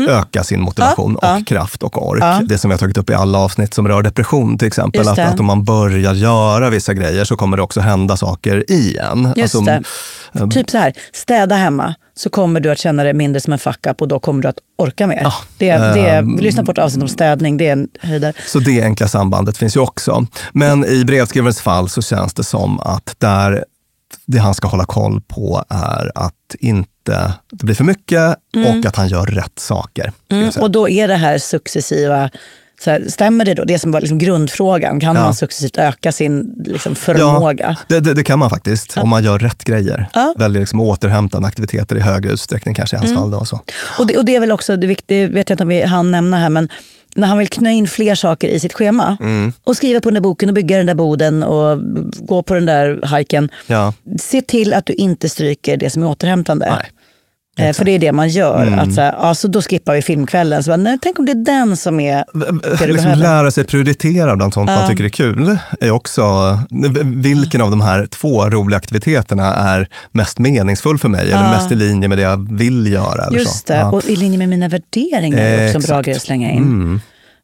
öka 0.08 0.44
sin 0.44 0.60
motivation 0.60 1.10
Mm. 1.10 1.18
Ja, 1.22 1.34
och 1.34 1.40
ja. 1.40 1.44
kraft 1.46 1.82
och 1.82 2.08
ork. 2.08 2.22
Ja. 2.22 2.40
Det 2.44 2.58
som 2.58 2.70
vi 2.70 2.72
har 2.72 2.78
tagit 2.78 2.98
upp 2.98 3.10
i 3.10 3.14
alla 3.14 3.38
avsnitt 3.38 3.74
som 3.74 3.88
rör 3.88 4.02
depression 4.02 4.58
till 4.58 4.68
exempel. 4.68 5.08
Att, 5.08 5.18
att 5.18 5.40
om 5.40 5.46
man 5.46 5.64
börjar 5.64 6.14
göra 6.14 6.70
vissa 6.70 6.94
grejer 6.94 7.24
så 7.24 7.36
kommer 7.36 7.56
det 7.56 7.62
också 7.62 7.80
hända 7.80 8.16
saker 8.16 8.70
igen. 8.70 9.32
Just 9.36 9.54
Alltså, 9.54 9.70
det. 10.32 10.50
Typ 10.50 10.70
så 10.70 10.78
här, 10.78 10.92
städa 11.12 11.54
hemma 11.54 11.94
så 12.16 12.30
kommer 12.30 12.60
du 12.60 12.70
att 12.70 12.78
känna 12.78 13.02
dig 13.04 13.14
mindre 13.14 13.40
som 13.40 13.52
en 13.52 13.58
fuck 13.58 13.86
och 13.98 14.08
då 14.08 14.20
kommer 14.20 14.42
du 14.42 14.48
att 14.48 14.58
orka 14.78 15.06
mer. 15.06 15.20
Ja, 15.22 15.32
det, 15.58 15.72
det, 15.72 16.24
vi 16.36 16.42
lyssnar 16.42 16.64
på 16.64 16.72
ett 16.72 16.78
avsnitt 16.78 17.02
om 17.02 17.08
städning, 17.08 17.56
det 17.56 17.68
är 17.68 17.72
en 17.72 17.88
höjdare. 18.00 18.32
Så 18.46 18.58
det 18.58 18.82
enkla 18.82 19.08
sambandet 19.08 19.58
finns 19.58 19.76
ju 19.76 19.80
också. 19.80 20.26
Men 20.52 20.84
i 20.84 21.04
brevskrivarens 21.04 21.60
fall 21.60 21.88
så 21.88 22.02
känns 22.02 22.34
det 22.34 22.44
som 22.44 22.80
att 22.80 23.14
där 23.18 23.64
det 24.30 24.38
han 24.38 24.54
ska 24.54 24.68
hålla 24.68 24.84
koll 24.84 25.20
på 25.20 25.64
är 25.68 26.12
att 26.14 26.54
inte 26.58 27.32
det 27.52 27.64
blir 27.64 27.74
för 27.74 27.84
mycket 27.84 28.36
och 28.56 28.86
att 28.86 28.96
han 28.96 29.08
gör 29.08 29.26
rätt 29.26 29.58
saker. 29.58 30.12
Mm, 30.30 30.50
och 30.60 30.70
då 30.70 30.88
är 30.88 31.08
det 31.08 31.14
här 31.14 31.38
successiva, 31.38 32.30
så 32.84 32.90
här, 32.90 33.04
stämmer 33.08 33.44
det 33.44 33.54
då? 33.54 33.64
Det 33.64 33.78
som 33.78 33.92
var 33.92 34.00
liksom 34.00 34.18
grundfrågan, 34.18 35.00
kan 35.00 35.16
Ja. 35.16 35.22
man 35.22 35.34
successivt 35.34 35.78
öka 35.78 36.12
sin 36.12 36.64
liksom, 36.66 36.94
förmåga? 36.94 37.76
Ja, 37.88 37.94
det, 37.94 38.00
det, 38.00 38.14
det 38.14 38.24
kan 38.24 38.38
man 38.38 38.50
faktiskt, 38.50 38.96
om 38.98 39.08
man 39.08 39.24
gör 39.24 39.38
rätt 39.38 39.64
grejer. 39.64 40.08
Ja. 40.12 40.20
Mm. 40.20 40.34
Väljer 40.38 40.60
liksom 40.60 40.80
återhämtande 40.80 41.48
aktiviteter 41.48 41.96
i 41.96 42.00
högre 42.00 42.32
utsträckning 42.32 42.74
kanske 42.74 42.96
i 42.96 42.98
hans 42.98 43.14
fall. 43.14 43.30
Då, 43.30 43.38
och 43.38 43.48
så. 43.48 43.60
Och, 43.98 44.06
det, 44.06 44.16
och 44.18 44.24
det 44.24 44.36
är 44.36 44.40
väl 44.40 44.52
också 44.52 44.76
det 44.76 44.86
viktiga, 44.86 45.28
vet 45.28 45.48
jag 45.48 45.54
inte 45.54 45.62
om 45.62 45.68
vi 45.68 45.82
hann 45.82 46.10
nämna 46.10 46.36
här, 46.36 46.48
men 46.50 46.68
när 47.14 47.28
han 47.28 47.38
vill 47.38 47.48
knö 47.48 47.70
in 47.70 47.88
fler 47.88 48.14
saker 48.14 48.48
i 48.48 48.60
sitt 48.60 48.72
schema 48.72 49.16
Mm. 49.20 49.52
och 49.64 49.76
skriva 49.76 50.00
på 50.00 50.08
den 50.08 50.14
där 50.14 50.20
boken 50.20 50.48
och 50.48 50.54
bygga 50.54 50.76
den 50.76 50.86
där 50.86 50.94
boden 50.94 51.42
och 51.42 51.78
gå 52.26 52.42
på 52.42 52.54
den 52.54 52.66
där 52.66 53.00
hajken. 53.02 53.48
Ja. 53.66 53.92
Se 54.20 54.42
till 54.42 54.74
att 54.74 54.86
du 54.86 54.92
inte 54.92 55.28
stryker 55.28 55.76
det 55.76 55.90
som 55.90 56.02
är 56.02 56.06
återhämtande. 56.08 56.66
Nej. 56.70 56.90
Eh, 57.68 57.72
För 57.72 57.84
det 57.84 57.90
är 57.92 57.98
det 57.98 58.12
man 58.12 58.28
gör. 58.28 58.66
Att 58.78 58.94
så 58.94 59.00
här, 59.00 59.14
ja, 59.20 59.34
så 59.34 59.48
då 59.48 59.62
skippar 59.62 59.94
vi 59.94 60.02
filmkvällen. 60.02 60.62
Så 60.62 60.70
bara, 60.70 60.76
nej, 60.76 60.98
tänk 61.02 61.18
om 61.18 61.26
det 61.26 61.32
är 61.32 61.44
den 61.44 61.76
som 61.76 62.00
är 62.00 62.24
det 62.78 62.86
du 62.86 62.92
Liksom 62.92 63.18
lära 63.18 63.50
sig 63.50 63.64
prioritera 63.64 64.36
bland 64.36 64.54
sånt 64.54 64.66
man 64.70 64.88
tycker 64.90 65.04
är 65.04 65.08
kul. 65.08 65.58
Är 65.80 65.90
också, 65.90 66.58
vilken 67.04 67.60
av 67.60 67.70
de 67.70 67.80
här 67.80 68.06
två 68.06 68.44
roliga 68.50 68.76
aktiviteterna 68.76 69.54
är 69.54 69.88
mest 70.12 70.38
meningsfull 70.38 70.98
för 70.98 71.08
mig? 71.08 71.32
Eller 71.32 71.50
mest 71.50 71.72
i 71.72 71.74
linje 71.74 72.08
med 72.08 72.18
det 72.18 72.22
jag 72.22 72.52
vill 72.58 72.92
göra? 72.92 73.24
Eller 73.26 73.38
Just 73.38 73.66
så. 73.66 73.72
det, 73.72 73.78
Ja. 73.78 73.90
och 73.90 74.04
i 74.08 74.16
linje 74.16 74.38
med 74.38 74.48
mina 74.48 74.68
värderingar 74.68 75.38
är 75.38 75.66
också 75.66 75.78
en 75.78 75.82
bra 75.82 76.00
Exakt. 76.00 76.04
grej 76.04 76.16
att 76.16 76.22
slänga 76.22 76.50
in. 76.50 76.62
Mm. 76.62 77.00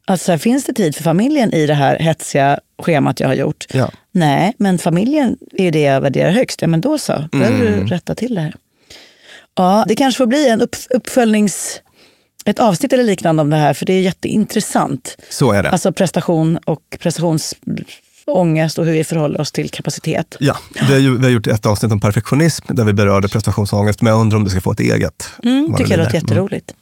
Alltså, 0.09 0.37
finns 0.37 0.63
det 0.65 0.73
tid 0.73 0.95
för 0.95 1.03
familjen 1.03 1.53
i 1.53 1.65
det 1.67 1.73
här 1.73 1.99
hetsiga 1.99 2.59
schemat 2.83 3.19
jag 3.19 3.27
har 3.27 3.35
gjort? 3.35 3.65
Ja. 3.73 3.89
Nej, 4.11 4.53
men 4.57 4.77
familjen 4.77 5.37
är 5.57 5.71
det 5.71 5.81
jag 5.81 6.01
värderar 6.01 6.31
högst. 6.31 6.61
Ja, 6.61 6.67
men 6.67 6.81
då 6.81 6.97
så, 6.97 7.13
behöver 7.31 7.67
Mm. 7.67 7.79
du 7.79 7.85
rätta 7.95 8.15
till 8.15 8.35
det 8.35 8.41
här. 8.41 8.53
Ja, 9.57 9.85
det 9.87 9.95
kanske 9.95 10.17
får 10.17 10.25
bli 10.25 10.49
en 10.49 10.61
upp, 10.61 10.75
uppföljnings... 10.89 11.81
Ett 12.45 12.59
avsnitt 12.59 12.93
eller 12.93 13.03
liknande 13.03 13.41
om 13.41 13.49
det 13.49 13.55
här, 13.55 13.73
för 13.73 13.85
det 13.85 13.93
är 13.93 14.01
jätteintressant. 14.01 15.17
Så 15.29 15.51
är 15.51 15.63
det. 15.63 15.69
Alltså 15.69 15.91
prestation 15.91 16.57
och 16.57 16.97
prestationsångest 16.99 18.79
och 18.79 18.85
hur 18.85 18.93
vi 18.93 19.03
förhåller 19.03 19.41
oss 19.41 19.51
till 19.51 19.69
kapacitet. 19.69 20.35
Ja, 20.39 20.57
vi 20.87 20.93
har, 20.93 20.99
ju, 20.99 21.17
vi 21.17 21.23
har 21.23 21.31
gjort 21.31 21.47
ett 21.47 21.65
avsnitt 21.65 21.91
om 21.91 21.99
perfektionism 21.99 22.65
där 22.75 22.83
vi 22.83 22.93
berörde 22.93 23.27
prestationsångest, 23.27 24.01
men 24.01 24.13
jag 24.13 24.21
undrar 24.21 24.37
om 24.37 24.43
det 24.43 24.49
ska 24.49 24.61
få 24.61 24.71
ett 24.71 24.79
eget. 24.79 25.29
Mm, 25.43 25.75
tycker 25.77 25.91
jag 25.91 25.97
låter 25.97 26.13
lider. 26.13 26.27
jätteroligt. 26.27 26.73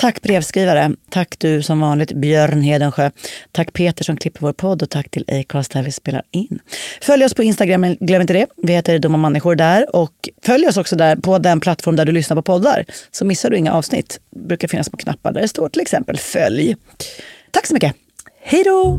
Tack 0.00 0.22
brevskrivare. 0.22 0.92
Tack 1.10 1.38
du 1.38 1.62
som 1.62 1.80
vanligt 1.80 2.12
Björn 2.12 2.62
Hedensjö. 2.62 3.10
Tack 3.52 3.72
Peter 3.72 4.04
som 4.04 4.16
klipper 4.16 4.40
vår 4.40 4.52
podd 4.52 4.82
och 4.82 4.90
tack 4.90 5.10
till 5.10 5.24
Acast 5.28 5.72
där 5.72 5.82
vi 5.82 5.92
spelar 5.92 6.22
in. 6.30 6.58
Följ 7.02 7.24
oss 7.24 7.34
på 7.34 7.42
Instagram, 7.42 7.96
glöm 8.00 8.20
inte 8.20 8.32
det. 8.32 8.46
Vi 8.56 8.72
heter 8.72 8.98
Dumma 8.98 9.18
människor 9.18 9.54
där 9.54 9.96
och 9.96 10.28
följ 10.42 10.66
oss 10.66 10.76
också 10.76 10.96
där 10.96 11.16
på 11.16 11.38
den 11.38 11.60
plattform 11.60 11.96
där 11.96 12.04
du 12.04 12.12
lyssnar 12.12 12.36
på 12.36 12.42
poddar. 12.42 12.84
Så 13.10 13.24
missar 13.24 13.50
du 13.50 13.56
inga 13.56 13.72
avsnitt. 13.72 14.20
Det 14.30 14.48
brukar 14.48 14.68
finnas 14.68 14.86
små 14.86 14.96
knappar 14.96 15.32
där 15.32 15.40
det 15.40 15.48
står 15.48 15.68
till 15.68 15.82
exempel 15.82 16.16
följ. 16.16 16.76
Tack 17.50 17.66
så 17.66 17.74
mycket. 17.74 17.94
Hej 18.42 18.64
då! 18.64 18.98